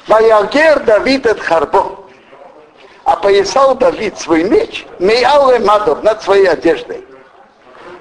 Ваялгер 0.08 0.82
Давид 0.82 1.26
от 1.26 1.40
Харбо. 1.40 2.04
А 3.06 3.16
поясал 3.16 3.76
Давид 3.76 4.20
свой 4.20 4.44
меч, 4.44 4.86
Мейале 5.00 5.60
Мадов, 5.60 6.04
над 6.04 6.22
своей 6.22 6.48
одеждой. 6.48 7.06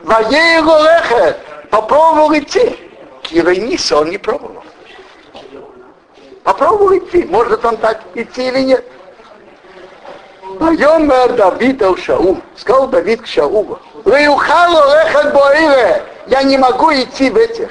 Ваей 0.02 0.56
его 0.56 0.76
лехет, 0.78 1.38
попробовал 1.70 2.36
идти. 2.36 2.76
Кирайниса 3.22 3.96
он 3.96 4.10
не 4.10 4.18
пробовал. 4.18 4.64
Попробовал 6.42 6.96
идти, 6.96 7.24
может 7.24 7.64
он 7.64 7.76
так 7.76 8.00
идти 8.14 8.48
или 8.48 8.60
нет. 8.60 8.84
Вайомер 10.58 11.34
Давид 11.34 11.80
эл 11.82 11.96
Шаул, 11.96 12.38
сказал 12.56 12.88
Давид 12.88 13.22
к 13.22 13.26
Шаулу, 13.26 13.78
Леухало 14.04 14.94
лехат 14.94 15.32
боиле, 15.32 16.02
я 16.26 16.42
не 16.42 16.58
могу 16.58 16.92
идти 16.92 17.30
в 17.30 17.36
этих. 17.36 17.68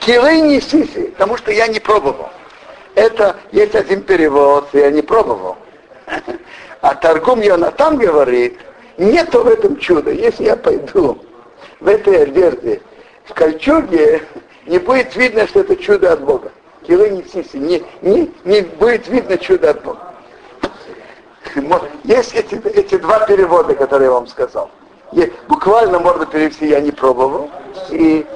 Килы 0.00 0.40
не 0.40 0.60
сиси, 0.60 1.08
потому 1.08 1.36
что 1.36 1.52
я 1.52 1.66
не 1.66 1.80
пробовал. 1.80 2.30
Это 2.94 3.36
есть 3.52 3.74
один 3.74 4.02
перевод, 4.02 4.68
я 4.72 4.90
не 4.90 5.02
пробовал. 5.02 5.56
А 6.80 6.94
Торгум 6.94 7.40
Йонатан 7.40 7.96
говорит, 7.96 8.58
нету 8.96 9.42
в 9.42 9.48
этом 9.48 9.76
чуда. 9.78 10.10
Если 10.10 10.44
я 10.44 10.56
пойду 10.56 11.18
в 11.80 11.88
этой 11.88 12.22
одежде, 12.22 12.80
в 13.24 13.34
кольчуге, 13.34 14.22
не 14.66 14.78
будет 14.78 15.14
видно, 15.16 15.46
что 15.46 15.60
это 15.60 15.76
чудо 15.76 16.12
от 16.12 16.22
Бога. 16.22 16.52
Килы 16.86 17.10
не 17.10 17.24
сиси, 17.24 17.56
не, 17.56 17.84
не, 18.02 18.32
не 18.44 18.60
будет 18.62 19.08
видно 19.08 19.36
чудо 19.38 19.70
от 19.70 19.82
Бога. 19.82 20.00
Есть 22.04 22.34
эти, 22.34 22.54
эти 22.68 22.96
два 22.98 23.20
перевода, 23.26 23.74
которые 23.74 24.06
я 24.06 24.12
вам 24.12 24.26
сказал. 24.26 24.70
И 25.12 25.32
буквально 25.48 25.98
можно 25.98 26.26
перевести, 26.26 26.68
я 26.68 26.80
не 26.80 26.90
пробовал. 26.90 27.50
И 27.90 28.26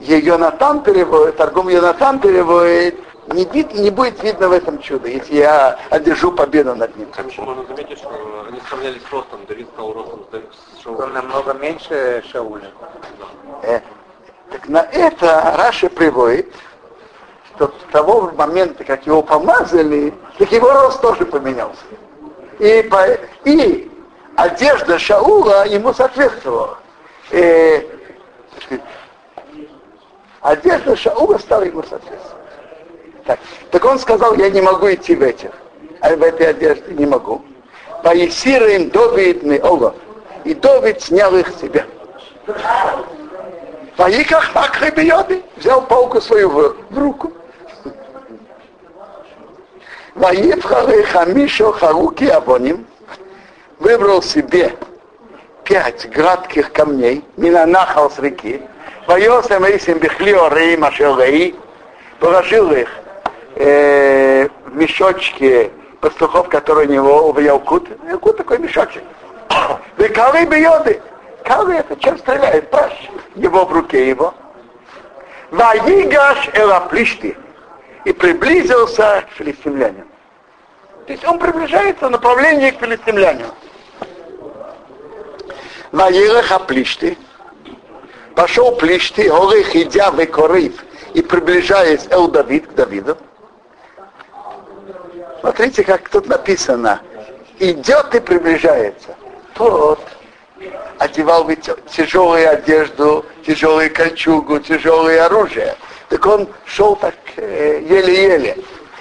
Йонатан 0.00 0.82
переводит, 0.82 1.36
торгум 1.36 1.68
Йонатан 1.68 2.20
переводит, 2.20 2.96
не, 3.28 3.44
вид, 3.44 3.74
не 3.74 3.90
будет 3.90 4.22
видно 4.22 4.48
в 4.48 4.52
этом 4.52 4.78
чудо, 4.78 5.08
если 5.08 5.36
я 5.36 5.78
одержу 5.90 6.30
победу 6.32 6.74
над 6.76 6.96
ним. 6.96 7.08
Можно 7.38 7.64
заметить, 7.64 7.98
что 7.98 8.10
они 8.48 8.60
сравнялись 8.68 9.02
с 9.02 9.12
ростом, 9.12 9.40
Давид 9.48 9.68
стал 9.74 9.92
ростом 9.92 10.26
с 10.32 10.82
Шаулем. 10.82 11.00
Он 11.00 11.12
намного 11.12 11.54
меньше 11.54 12.22
Шауля. 12.30 12.70
Э, 13.62 13.80
так 14.50 14.68
на 14.68 14.82
это 14.82 15.54
Раши 15.56 15.88
приводит, 15.88 16.52
что 17.56 17.72
с 17.88 17.92
того 17.92 18.30
момента, 18.36 18.84
как 18.84 19.06
его 19.06 19.22
помазали, 19.22 20.12
так 20.38 20.52
его 20.52 20.70
рост 20.70 21.00
тоже 21.00 21.24
поменялся. 21.24 21.84
И, 22.58 22.82
по, 22.82 23.06
и 23.44 23.90
одежда 24.36 24.98
Шаула 24.98 25.66
ему 25.66 25.92
соответствовала. 25.94 26.78
Э, 27.30 27.82
одежда 30.42 30.96
Шаула 30.96 31.38
стала 31.38 31.62
ему 31.62 31.82
соответствовать. 31.82 32.36
Так, 33.24 33.40
так 33.70 33.84
он 33.84 33.98
сказал, 33.98 34.34
я 34.36 34.50
не 34.50 34.60
могу 34.60 34.92
идти 34.92 35.16
в 35.16 35.22
этих, 35.22 35.50
а 36.00 36.14
в 36.14 36.22
этой 36.22 36.48
одежде 36.48 36.92
не 36.94 37.06
могу. 37.06 37.42
Поесира 38.04 38.68
им 38.68 38.90
Довид 38.90 39.42
Олов. 39.64 39.94
И 40.44 40.54
Довид 40.54 41.02
снял 41.02 41.34
их 41.34 41.48
с 41.48 41.60
себя. 41.60 41.84
Поиках 43.96 44.54
Макхабиоды 44.54 45.42
взял 45.56 45.82
палку 45.82 46.20
свою 46.20 46.50
в 46.50 46.98
руку. 46.98 47.32
Ваивхары 50.16 51.02
Хамишо 51.02 51.72
Харуки 51.72 52.24
Абоним 52.24 52.86
выбрал 53.78 54.22
себе 54.22 54.74
пять 55.62 56.10
гладких 56.10 56.72
камней, 56.72 57.22
минанахал 57.36 58.10
с 58.10 58.18
реки, 58.18 58.62
Вайосем 59.06 59.66
Эйсим 59.66 59.98
Бихлио 59.98 60.48
Рей 60.48 60.78
Машелей, 60.78 61.54
положил 62.18 62.72
их 62.72 62.88
э, 63.56 64.48
в 64.64 64.74
мешочке 64.74 65.70
пастухов, 66.00 66.48
который 66.48 66.86
у 66.86 66.90
него 66.90 67.32
в 67.32 67.38
Ялкут. 67.38 67.86
Ялкут 68.08 68.38
такой 68.38 68.58
мешочек. 68.58 69.02
Векалы 69.98 70.46
бьёды. 70.46 70.98
Калы 71.44 71.74
это 71.74 71.94
чем 71.96 72.16
стреляет? 72.16 72.70
Праш. 72.70 72.92
Его 73.34 73.66
в 73.66 73.72
руке 73.72 74.08
его. 74.08 74.32
Ваигаш 75.50 76.48
элаплишти. 76.54 77.36
И 78.06 78.12
приблизился 78.12 79.24
к 79.28 79.32
филистимлянам. 79.32 80.06
То 81.06 81.12
есть 81.12 81.24
он 81.24 81.40
приближается 81.40 82.06
в 82.06 82.10
направлении 82.12 82.70
к 82.70 82.78
филистимлянам. 82.78 83.50
Ваирах 85.90 86.52
аплишти. 86.52 87.18
Пошел 88.36 88.76
плишти, 88.76 89.28
горы 89.28 89.64
хидя 89.64 90.10
векорив. 90.10 90.84
И 91.14 91.20
приближаясь 91.20 92.06
Эл 92.10 92.28
Давид 92.28 92.68
к 92.68 92.74
Давиду. 92.74 93.18
Смотрите, 95.40 95.82
как 95.82 96.08
тут 96.08 96.28
написано. 96.28 97.00
Идет 97.58 98.14
и 98.14 98.20
приближается. 98.20 99.16
Тот 99.54 99.98
одевал 100.98 101.50
тяжелую 101.90 102.48
одежду, 102.48 103.26
тяжелую 103.44 103.92
кольчугу, 103.92 104.60
тяжелое 104.60 105.26
оружие. 105.26 105.74
Так 106.08 106.24
он 106.26 106.48
шел 106.64 106.96
так 106.96 107.14
э, 107.36 107.80
еле-еле. 107.82 108.56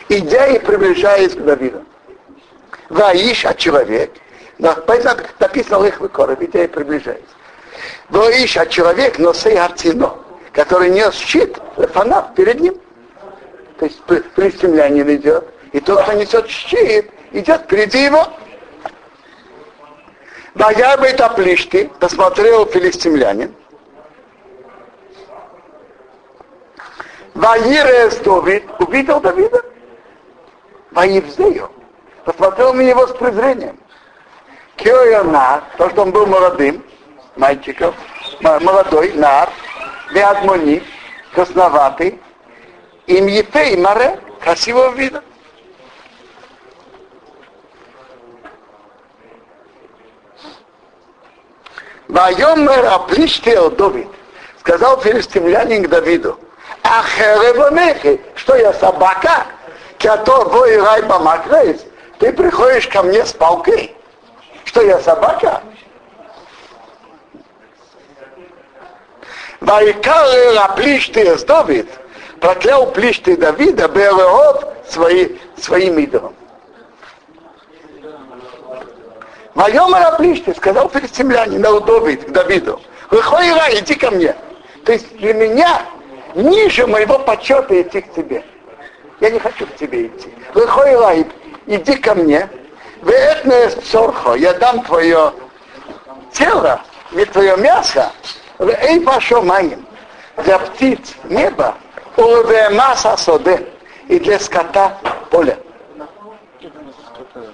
Идя 0.10 0.48
и 0.48 0.60
приближаясь 0.60 1.34
к 1.34 1.44
Давиду. 1.44 1.84
Ваиш, 2.90 3.46
а 3.46 3.54
человек, 3.54 4.12
написано 4.60 5.86
их 5.86 6.00
выкоров, 6.00 6.42
идя 6.42 6.64
и 6.64 6.68
приближаясь. 6.68 7.22
Ваиш, 8.10 8.58
а 8.58 8.66
человек, 8.66 9.20
но 9.20 9.34
сей 9.34 9.58
арцино, 9.58 10.16
который 10.52 10.90
нес 10.90 11.16
щит, 11.16 11.58
фанат 11.94 12.36
перед 12.36 12.60
ним. 12.60 12.76
То 13.80 13.86
есть 13.86 14.02
пристемлянин 14.36 15.16
идет, 15.16 15.46
и 15.74 15.80
тот, 15.80 16.04
кто 16.04 16.14
несет 16.14 16.48
щит, 16.48 17.10
идет 17.32 17.62
впереди 17.62 18.04
его. 18.06 18.28
Ваябы 20.54 21.12
Таплишти, 21.14 21.92
посмотрел 22.00 22.66
филистимлянин. 22.66 23.54
Ваирес 27.36 28.18
Давид, 28.20 28.64
увидел 28.80 29.20
Давида. 29.20 29.62
Ваивзею, 30.92 31.70
посмотрел 32.24 32.74
на 32.74 32.82
него 32.82 33.06
с 33.06 33.12
презрением. 33.12 33.78
Киояна, 34.78 35.62
то, 35.78 35.90
что 35.90 36.04
он 36.04 36.12
был 36.12 36.26
молодым, 36.26 36.84
мальчиком, 37.36 37.94
молодой, 38.42 39.12
нар, 39.14 39.50
Веадмони, 40.12 40.82
красноватый, 41.34 42.22
им 43.08 43.28
Ефей 43.28 43.76
Маре, 43.78 44.18
красивого 44.40 44.94
вида. 44.94 45.22
Вайомер 52.08 52.86
Аплиштео 52.86 53.72
Давид. 53.72 54.08
Сказал 54.60 55.02
филистимлянин 55.02 55.84
к 55.84 55.90
Давиду. 55.90 56.40
Ахеревонехи, 56.86 58.22
что 58.36 58.56
я 58.56 58.74
собака? 58.74 59.46
Бой 60.28 60.80
райба 60.80 61.18
макрейс. 61.20 61.84
Ты 62.20 62.32
приходишь 62.32 62.88
ко 62.88 63.02
мне 63.02 63.26
с 63.26 63.34
палкой. 63.34 63.96
Что 64.66 64.82
я 64.82 65.00
собака? 65.00 65.64
Вайкары 69.62 70.56
Аплишты 70.58 71.38
с 71.38 71.44
Давид. 71.44 71.90
Проклял 72.40 72.92
плишты 72.92 73.36
Давида, 73.36 73.88
Белеот 73.88 74.76
свои, 74.88 75.38
своим 75.58 75.98
идолом. 75.98 76.36
Моем 79.56 79.96
Раплиште 79.96 80.54
сказал 80.54 80.90
филистимлянин 80.90 81.62
на 81.62 81.80
Давид, 81.80 82.32
Давиду, 82.32 82.82
выходи, 83.10 83.50
иди 83.80 83.96
ко 83.96 84.12
мне. 84.12 84.36
То 84.84 84.92
есть 84.92 85.18
для 85.18 85.34
меня 85.34 85.82
ниже 86.36 86.86
моего 86.86 87.18
почета 87.20 87.82
идти 87.82 88.02
к 88.02 88.14
тебе. 88.14 88.44
Я 89.22 89.30
не 89.30 89.40
хочу 89.40 89.66
к 89.66 89.76
тебе 89.76 90.08
идти. 90.08 90.30
Выходи, 90.54 90.96
Рай, 90.96 91.26
иди 91.66 91.96
ко 91.96 92.14
мне. 92.14 92.50
Веэтное 93.02 93.70
сорхо, 93.70 94.34
я 94.36 94.54
дам 94.54 94.84
твое 94.84 95.34
тело, 96.32 96.82
не 97.12 97.26
твое 97.26 97.56
мясо, 97.58 98.12
эй 98.60 99.02
пошел 99.02 99.44
моим, 99.44 99.86
для 100.44 100.58
птиц 100.60 101.14
неба, 101.26 101.76
улове 102.18 102.70
масса 102.70 103.16
соды 103.18 103.68
и 104.08 104.20
для 104.20 104.40
скота 104.40 104.98
поля. 105.30 105.58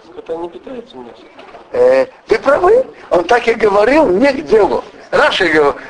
Скота 0.05 0.35
не 0.37 0.49
питается 0.49 0.95
мясом. 0.95 1.25
Э, 1.73 2.05
вы 2.27 2.39
правы, 2.39 2.85
он 3.09 3.23
так 3.25 3.47
и 3.47 3.53
говорил 3.53 4.07
не 4.07 4.31
к 4.31 4.45
делу. 4.45 4.83
Раши, 5.09 5.45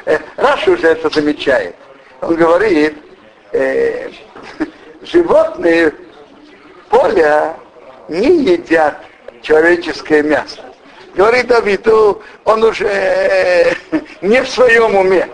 э, 0.05 0.19
Раши 0.37 0.71
уже 0.71 0.87
это 0.87 1.09
замечает. 1.09 1.75
Он 2.21 2.35
говорит, 2.35 2.95
э, 3.51 4.09
животные 5.01 5.93
поля 6.89 7.55
не 8.07 8.43
едят 8.43 9.01
человеческое 9.41 10.21
мясо. 10.21 10.61
Говорит 11.15 11.47
Давиду, 11.47 12.21
он 12.45 12.63
уже 12.63 12.87
э, 12.87 13.73
не 14.21 14.41
в 14.41 14.49
своем 14.49 14.95
уме. 14.95 15.27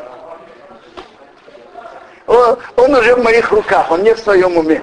Он, 2.26 2.58
он 2.78 2.96
уже 2.96 3.16
в 3.16 3.24
моих 3.24 3.52
руках, 3.52 3.92
он 3.92 4.04
не 4.04 4.14
в 4.14 4.20
своем 4.20 4.58
уме. 4.58 4.82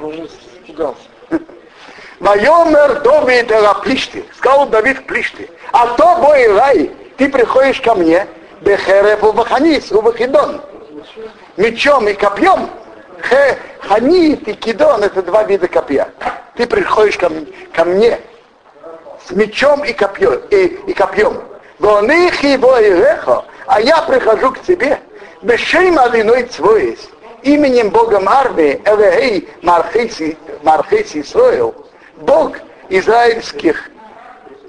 Вайомер 2.21 3.01
Давид 3.01 3.53
Плишти. 3.83 4.25
Сказал 4.37 4.67
Давид 4.69 5.07
Плишти. 5.07 5.51
А 5.73 5.89
то 5.97 6.17
бой 6.17 6.53
рай, 6.55 6.91
ты 7.17 7.29
приходишь 7.29 7.81
ко 7.81 7.95
мне, 7.95 8.27
Бехерев 8.61 9.23
Убаханис, 9.23 9.91
Убахидон. 9.91 10.61
Мечом 11.57 12.09
и 12.09 12.15
копьем. 12.15 12.71
Хе, 13.23 13.57
ханит 13.81 14.47
и 14.49 14.55
кидон 14.55 15.03
это 15.03 15.23
два 15.23 15.45
вида 15.45 15.69
копья. 15.69 16.09
Ты 16.57 16.67
приходишь 16.67 17.17
ко, 17.17 17.31
ко 17.73 17.85
мне 17.85 18.19
с 19.27 19.31
мечом 19.31 19.85
и 19.85 19.93
копьем. 19.93 20.41
И, 20.51 20.65
и 20.87 20.93
копьем. 20.95 21.43
А 23.67 23.81
я 23.81 24.03
прихожу 24.03 24.53
к 24.53 24.63
тебе. 24.63 24.99
Бешейм 25.43 25.99
алиной 25.99 26.45
цвоис. 26.45 27.11
Именем 27.43 27.91
Бога 27.91 28.23
армии, 28.27 28.81
Элехей 28.87 29.49
Мархейси 29.63 31.21
Исроил, 31.21 31.75
Бог 32.17 32.57
израильских 32.89 33.91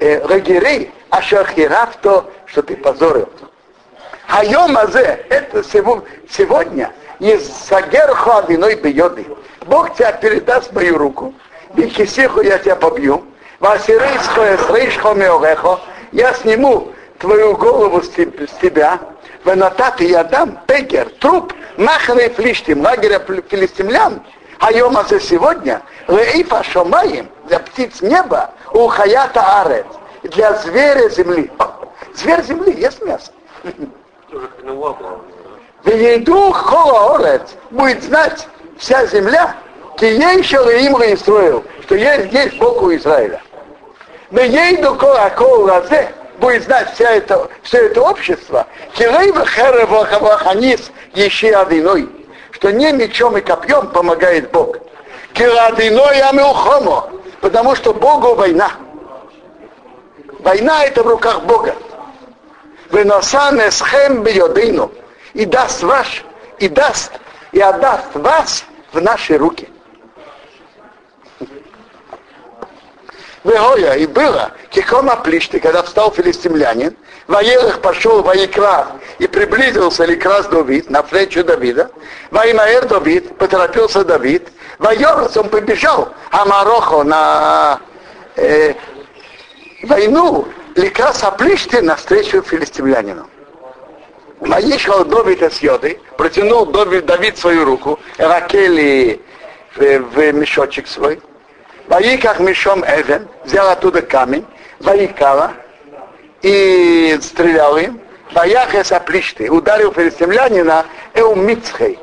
э, 0.02 0.22
лагерей, 0.28 0.92
Ашахирафто 1.10 2.26
что 2.46 2.64
ты 2.64 2.76
позорил. 2.76 3.30
Хайом 4.28 4.78
Азе, 4.78 5.26
это 5.30 5.64
сегодня, 5.64 6.92
из 7.20 7.48
Сагерху 7.48 8.32
Адиной 8.32 8.76
Бьоды. 8.76 9.26
Бог 9.66 9.94
тебя 9.96 10.12
передаст 10.12 10.72
мою 10.74 10.98
руку, 10.98 11.34
Бихисиху 11.74 12.42
я 12.42 12.58
тебя 12.58 12.76
побью, 12.76 13.24
Васирейсхо 13.60 14.56
Эсрейшхо 14.56 15.14
Меорехо, 15.14 15.80
я 16.12 16.34
сниму 16.34 16.92
твою 17.20 17.56
голову 17.56 18.02
с 18.02 18.10
тебя, 18.10 19.00
Венататы 19.46 20.06
я 20.06 20.24
дам 20.24 20.60
Пегер, 20.68 21.10
труп, 21.20 21.54
Маханы 21.78 22.30
Флиштим, 22.30 22.82
лагеря 22.82 23.20
филистимлян, 23.48 24.22
Хайома 24.60 25.04
за 25.04 25.20
сегодня, 25.20 25.82
Леифа 26.08 26.64
Шомаем, 26.64 27.30
для 27.48 27.60
птиц 27.60 28.02
неба, 28.02 28.52
у 28.74 28.88
Хаята 28.88 29.62
Арец, 29.62 29.86
для 30.24 30.54
зверя 30.54 31.10
земли. 31.10 31.52
Зверь 32.16 32.44
земли 32.44 32.74
ест 32.74 33.02
мясо. 33.04 33.32
Вейду 35.84 36.52
Хола 36.52 37.16
Орец 37.16 37.42
будет 37.70 38.04
знать 38.04 38.48
вся 38.78 39.06
земля, 39.06 39.56
Киейшел 39.98 40.68
им 40.70 41.18
строил, 41.18 41.64
что 41.84 41.96
есть 41.96 42.28
здесь 42.28 42.54
Бог 42.56 42.82
у 42.82 42.94
Израиля. 42.96 43.42
Вейду 44.32 44.96
Кола 44.96 45.32
Кола 45.36 45.86
будет 46.40 46.64
знать 46.64 46.94
вся 46.94 47.12
это, 47.12 47.48
все 47.64 47.86
это 47.86 48.02
общество, 48.02 48.68
Хереваханис 48.96 50.92
еще 51.14 51.56
одиной, 51.56 52.10
что 52.52 52.72
не 52.72 52.92
мечом 52.92 53.38
и 53.38 53.42
копьем 53.42 53.88
помогает 53.88 54.52
Бог. 54.52 54.78
Кирадиной 55.34 56.22
Амилхомо, 56.22 57.10
потому 57.42 57.76
что 57.76 57.94
Богу 57.94 58.36
война. 58.36 58.72
Война 60.40 60.86
это 60.86 61.04
в 61.04 61.08
руках 61.08 61.44
Бога. 61.44 61.76
Выносан 62.96 63.60
эсхем 63.60 64.24
биодейну. 64.24 64.90
И 65.34 65.44
даст 65.44 65.84
ваш, 65.84 66.24
и 66.60 66.70
даст, 66.70 67.12
и 67.52 67.60
отдаст 67.60 68.08
вас 68.14 68.64
в 68.94 69.02
наши 69.02 69.38
руки. 69.38 69.68
Вегоя, 73.44 73.96
и 73.96 74.08
было, 74.08 74.54
кикома 74.70 75.18
плишты, 75.18 75.60
когда 75.60 75.84
встал 75.84 76.10
филистимлянин, 76.14 76.96
Ваелах 77.28 77.82
пошел 77.82 78.24
Ваикрас 78.24 78.88
и 79.20 79.28
приблизился 79.28 80.06
Ликрас 80.06 80.46
Давид, 80.48 80.90
на 80.90 81.04
встречу 81.04 81.44
Давида. 81.44 81.92
Ваимаэр 82.32 82.86
Давид, 82.88 83.38
поторопился 83.38 84.06
Давид. 84.06 84.48
Вайорас 84.80 85.36
он 85.36 85.50
побежал 85.50 86.14
Амарохо 86.32 87.04
на 87.04 87.82
э, 88.38 88.74
войну 89.84 90.48
Ликрас 90.76 91.24
Аплишты 91.24 91.82
навстречу 91.82 92.42
филистимлянину. 92.42 93.30
Воишел 94.42 95.06
Давид 95.06 95.42
из 95.42 95.62
Йоды, 95.62 96.02
протянул 96.18 96.66
Давид, 96.66 97.06
Давид 97.06 97.38
свою 97.38 97.64
руку, 97.64 97.98
Ракели 98.18 99.22
в, 99.76 99.80
в 99.80 100.32
мешочек 100.34 100.88
свой, 100.88 101.22
Ваиках 101.88 102.42
мешом 102.42 102.84
Эвен, 102.84 103.30
взял 103.46 103.70
оттуда 103.70 104.02
камень, 104.02 104.46
Ваикала, 104.82 105.54
и 106.42 107.18
стрелял 107.22 107.78
им. 107.78 108.02
Ваяхес 108.34 108.92
Аплишты, 108.92 109.50
ударил 109.50 109.94
филистимлянина 109.94 110.86
Эумицхей, 111.14 112.00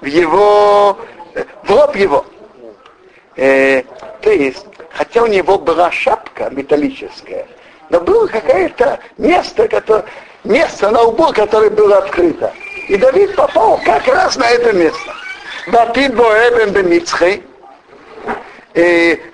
в 0.00 0.04
его, 0.04 0.96
в 1.64 1.70
лоб 1.70 1.96
его. 1.96 2.24
Э, 3.34 3.82
то 4.20 4.30
есть, 4.30 4.66
хотя 4.92 5.22
у 5.22 5.26
него 5.26 5.58
была 5.58 5.90
шапка 5.90 6.50
металлическая, 6.50 7.48
но 7.90 8.00
было 8.00 8.26
какое-то 8.26 8.98
место, 9.16 9.68
которое, 9.68 10.04
место 10.44 10.90
на 10.90 11.02
лбу, 11.02 11.32
которое 11.32 11.70
было 11.70 11.98
открыто. 11.98 12.52
И 12.88 12.96
Давид 12.96 13.34
попал 13.34 13.80
как 13.84 14.06
раз 14.06 14.36
на 14.36 14.48
это 14.48 14.72
место. 14.72 15.12
Ватид 15.66 16.14
Боэбен 16.14 16.70
Бемицхей, 16.72 17.42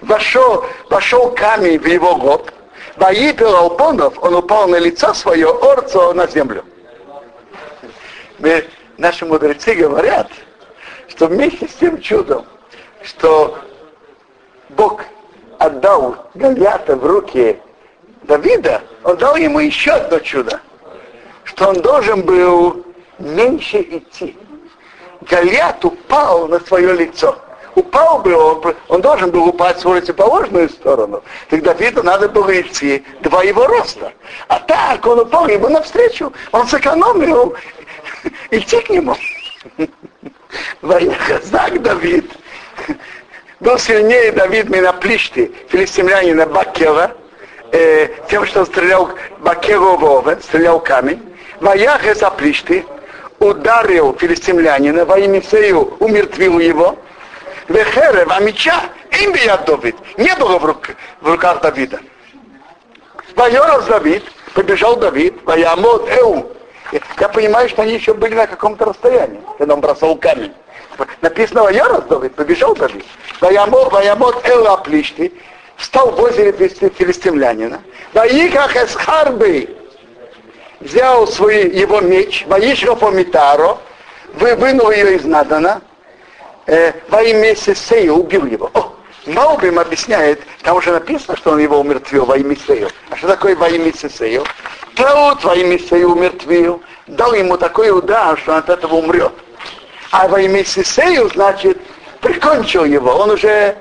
вошел, 0.01 0.65
вошел 0.91 1.31
камень 1.31 1.79
в 1.79 1.87
его 1.87 2.17
год, 2.17 2.53
Воипел 2.97 3.57
Алпонов, 3.57 4.23
он 4.23 4.37
упал 4.37 4.69
на 4.69 4.77
лицо 4.77 5.13
свое, 5.15 5.49
орцо 5.49 6.13
на 6.13 6.27
землю. 6.29 6.65
Мы, 8.39 8.65
наши 8.99 9.27
мудрецы 9.27 9.75
говорят, 9.75 10.31
что 11.09 11.27
вместе 11.27 11.67
с 11.69 11.75
тем 11.75 12.01
чудом, 12.01 12.47
что 13.03 13.59
Бог 14.71 15.03
отдал 15.59 16.17
Галията 16.35 16.97
в 16.97 17.05
руки 17.05 17.61
Давида, 18.27 18.83
он 19.03 19.17
дал 19.17 19.37
ему 19.37 19.61
еще 19.61 19.93
одно 19.93 20.19
чудо, 20.19 20.61
что 21.45 21.69
он 21.69 21.81
должен 21.83 22.23
был 22.23 22.85
меньше 23.19 23.81
идти. 23.81 24.37
Галиат 25.23 25.85
упал 25.85 26.49
на 26.49 26.61
свое 26.61 26.95
лицо 26.95 27.39
упал 27.75 28.19
бы 28.19 28.35
он, 28.35 28.75
он 28.89 29.01
должен 29.01 29.31
был 29.31 29.49
упасть 29.49 29.81
в 29.81 29.83
противоположную 29.83 30.69
сторону. 30.69 31.23
Тогда 31.49 31.75
Давиду 31.75 32.03
надо 32.03 32.29
было 32.29 32.61
идти 32.61 33.05
два 33.21 33.43
его 33.43 33.67
роста. 33.67 34.13
А 34.49 34.59
так 34.61 35.05
он 35.07 35.21
упал 35.21 35.49
ему 35.49 35.69
навстречу, 35.69 36.33
он 36.53 36.67
сэкономил 36.67 37.55
идти 38.51 38.81
к 38.81 38.91
нему. 38.91 39.17
Знак 40.83 41.83
Давид. 41.83 42.31
Был 43.61 43.79
сильнее 43.79 44.33
Давид 44.33 44.69
Минаплишти, 44.69 45.53
филистимлянина 45.69 46.47
Бакела, 46.47 47.13
э, 47.75 48.09
тем, 48.31 48.47
что 48.47 48.65
стрелял 48.65 49.11
Бакелу 49.41 49.97
в 49.97 50.05
овен, 50.05 50.41
стрелял 50.41 50.81
камень. 50.81 51.21
Ваях 51.61 52.07
из 52.07 52.23
ударил 53.41 54.17
филистимлянина, 54.19 55.05
во 55.05 55.19
имя 55.19 55.43
Сею 55.43 55.97
умертвил 55.99 56.59
его, 56.59 56.97
Вехерев, 57.69 58.29
а 58.31 58.41
меча, 58.41 58.85
им 59.21 59.35
Давид. 59.67 59.97
Не 60.19 60.35
было 60.37 60.59
в, 60.59 60.65
рук, 60.65 60.91
в 61.21 61.31
руках 61.31 61.61
Давида. 61.61 62.01
Вайоров 63.35 63.87
Давид, 63.87 64.25
побежал 64.55 64.97
Давид, 64.97 65.35
Ваямот 65.45 66.09
Эу. 66.11 66.53
Я 67.19 67.29
понимаю, 67.29 67.69
что 67.69 67.83
они 67.83 67.95
еще 67.95 68.15
были 68.15 68.35
на 68.35 68.47
каком-то 68.47 68.85
расстоянии, 68.85 69.41
когда 69.59 69.75
он 69.75 69.81
бросал 69.81 70.17
камень. 70.17 70.53
Написано 71.23 71.65
Вайоров 71.65 72.07
Давид, 72.07 72.35
побежал 72.35 72.75
Давид. 72.77 73.05
Ваямот, 73.41 73.93
Ваямот 73.93 74.47
Эу 74.49 74.67
Аплишти, 74.67 75.33
встал 75.77 76.11
возле 76.13 76.53
филистимлянина. 76.53 77.83
Ваиках 78.13 78.77
Эсхарбы, 78.77 79.69
взял 80.81 81.27
свой, 81.27 81.69
его 81.71 82.01
меч, 82.01 82.45
Ваишрафо 82.47 83.11
Митаро, 83.11 83.79
вынул 84.35 84.91
ее 84.91 85.17
из 85.17 85.25
Надана, 85.25 85.81
э, 86.67 86.93
во 87.09 87.23
имя 87.23 87.57
Сесея 87.57 88.13
убил 88.13 88.47
его. 88.47 88.71
О, 88.75 88.95
Маубим 89.27 89.79
объясняет, 89.79 90.43
там 90.63 90.77
уже 90.77 90.93
написано, 90.93 91.37
что 91.37 91.53
он 91.53 91.59
его 91.59 91.81
умертвил 91.81 92.27
во 92.27 92.37
имя 92.37 92.57
Сею. 92.57 92.91
А 93.11 93.17
что 93.17 93.29
такое 93.29 93.57
во 93.57 93.69
имя 93.69 93.93
Сесею? 93.93 94.45
Траут 94.95 95.43
во 95.45 95.55
имя 95.57 95.79
Сею 95.79 96.11
умертвил, 96.11 96.83
дал 97.07 97.33
ему 97.35 97.57
такой 97.57 97.91
удар, 97.91 98.39
что 98.39 98.53
он 98.53 98.59
от 98.59 98.69
этого 98.69 98.97
умрет. 98.97 99.33
А 100.11 100.29
во 100.29 100.41
имя 100.41 100.65
Сесею, 100.65 101.29
значит, 101.31 101.79
прикончил 102.21 102.85
его, 102.85 103.13
он 103.13 103.31
уже 103.31 103.77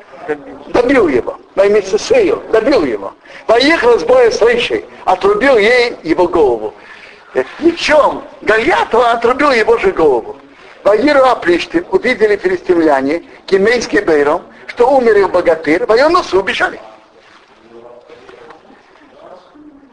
добил 0.70 1.08
его. 1.08 1.38
Имя 1.56 1.82
Сесею, 1.82 2.42
добил 2.52 2.84
его. 2.84 3.14
Поехал 3.46 4.00
с 4.00 4.04
боя 4.04 4.32
с 4.32 4.42
Рейшей, 4.42 4.86
отрубил 5.06 5.58
ей 5.58 5.96
его 6.04 6.28
голову. 6.28 6.74
Мечом 7.60 8.24
Гольяту 8.42 9.02
отрубил 9.02 9.52
его 9.52 9.78
же 9.78 9.92
голову. 9.92 10.38
Вагиру 10.84 11.24
Аплиштим 11.24 11.86
увидели 11.92 12.36
филистимляне, 12.36 13.24
Кимейский 13.46 14.02
Бейром, 14.02 14.44
что 14.68 14.90
умер 14.90 15.18
их 15.18 15.32
богатырь, 15.32 15.86
военносу 15.86 16.40
убежали. 16.40 16.80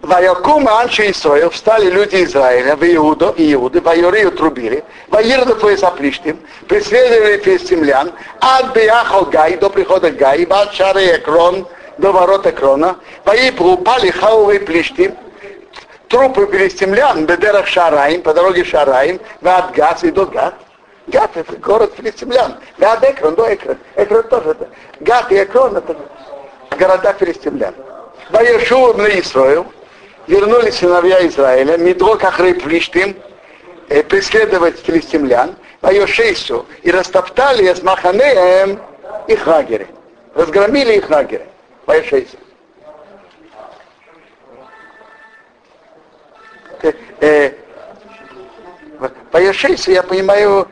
Ваякума 0.03 0.81
Анши 0.81 1.11
Исраил, 1.11 1.51
встали 1.51 1.91
люди 1.91 2.25
Израиля, 2.25 2.75
в 2.75 2.83
Иуду 2.83 3.35
и 3.37 3.53
Иуды, 3.53 3.83
Вайори 3.83 4.23
отрубили, 4.23 4.83
Ваирду 5.09 5.55
твои 5.57 5.77
Аплиштим, 5.77 6.41
преследовали 6.69 7.37
филистимлян, 7.37 8.11
от 8.41 8.73
Биахал 8.73 9.27
Гай, 9.27 9.59
до 9.59 9.69
прихода 9.69 10.11
Гай, 10.11 10.45
от 10.45 10.73
Шары 10.73 11.03
Экрон, 11.03 11.67
до 11.99 12.13
ворот 12.13 12.47
Экрона, 12.47 12.97
Ваипру 13.27 13.73
упали 13.73 14.11
Хаувы 14.11 14.61
Плиштим, 14.61 15.15
трупы 16.09 16.47
филистимлян, 16.51 17.27
Бедерах 17.27 17.67
Шараим, 17.67 18.23
по 18.23 18.33
дороге 18.33 18.65
Шараим, 18.65 19.21
от 19.43 19.73
Газ 19.73 20.03
и 20.03 20.11
до 20.11 20.25
Гад, 20.25 20.55
Гат 21.09 21.31
это 21.35 21.57
город 21.57 21.93
филистимлян. 21.97 22.57
Гад 22.79 23.03
Экрон, 23.03 23.35
до 23.35 23.53
Экрон. 23.53 23.79
Экрон 23.97 24.23
тоже 24.25 24.51
это. 24.51 24.69
Гат 25.01 25.33
и 25.33 25.37
Экрон 25.37 25.77
это 25.77 25.97
города 26.79 27.13
филистимлян. 27.15 27.75
Ваешув 28.31 28.97
на 28.97 29.09
Исраил, 29.19 29.67
вернулись 30.31 30.77
сыновья 30.77 31.27
Израиля, 31.27 31.77
Мидрок 31.77 32.23
Ахрей 32.23 32.55
Плиштим, 32.55 33.17
э, 33.89 34.03
преследовать 34.05 34.79
филистимлян, 34.79 35.57
Ваешейсу, 35.81 36.67
и 36.83 36.91
растоптали 36.91 37.75
с 37.75 37.83
Маханеем 37.83 38.81
их 39.27 39.47
лагеря. 39.47 39.89
Разгромили 40.35 40.95
их 40.99 41.11
лагеря. 41.11 41.47
Ваешейсу. 41.87 42.37
Э, 47.21 47.51
по 49.33 49.39
Ешейсу 49.39 49.91
я 49.91 50.03
понимаю, 50.03 50.69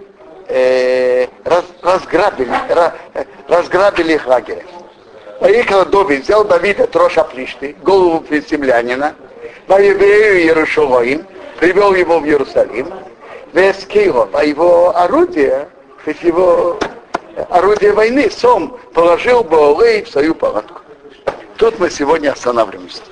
э, 0.46 1.26
раз, 1.44 1.64
разграбили, 1.82 2.50
ra, 2.68 2.92
разграбили 3.48 4.14
их 4.14 4.26
лагеря. 4.26 4.62
Поехал 5.40 5.84
Давид, 5.84 6.24
взял 6.24 6.44
Давида 6.44 6.86
троша 6.86 7.24
плишты, 7.24 7.76
голову 7.82 8.24
филистимлянина, 8.28 9.14
по 9.68 9.80
еврею 9.80 10.40
Иерушалаим, 10.40 11.26
привел 11.60 11.94
его 11.94 12.18
в 12.18 12.24
Иерусалим, 12.24 12.88
Вескилов, 13.52 14.30
а 14.32 14.42
его 14.42 14.96
орудие, 14.96 15.68
то 16.04 16.10
есть 16.10 16.22
его 16.22 16.78
орудие 17.50 17.92
войны, 17.92 18.30
сом 18.30 18.78
положил 18.94 19.44
Баолей 19.44 20.02
в 20.02 20.08
свою 20.08 20.34
палатку. 20.34 20.80
Тут 21.58 21.78
мы 21.78 21.90
сегодня 21.90 22.32
останавливаемся. 22.32 23.02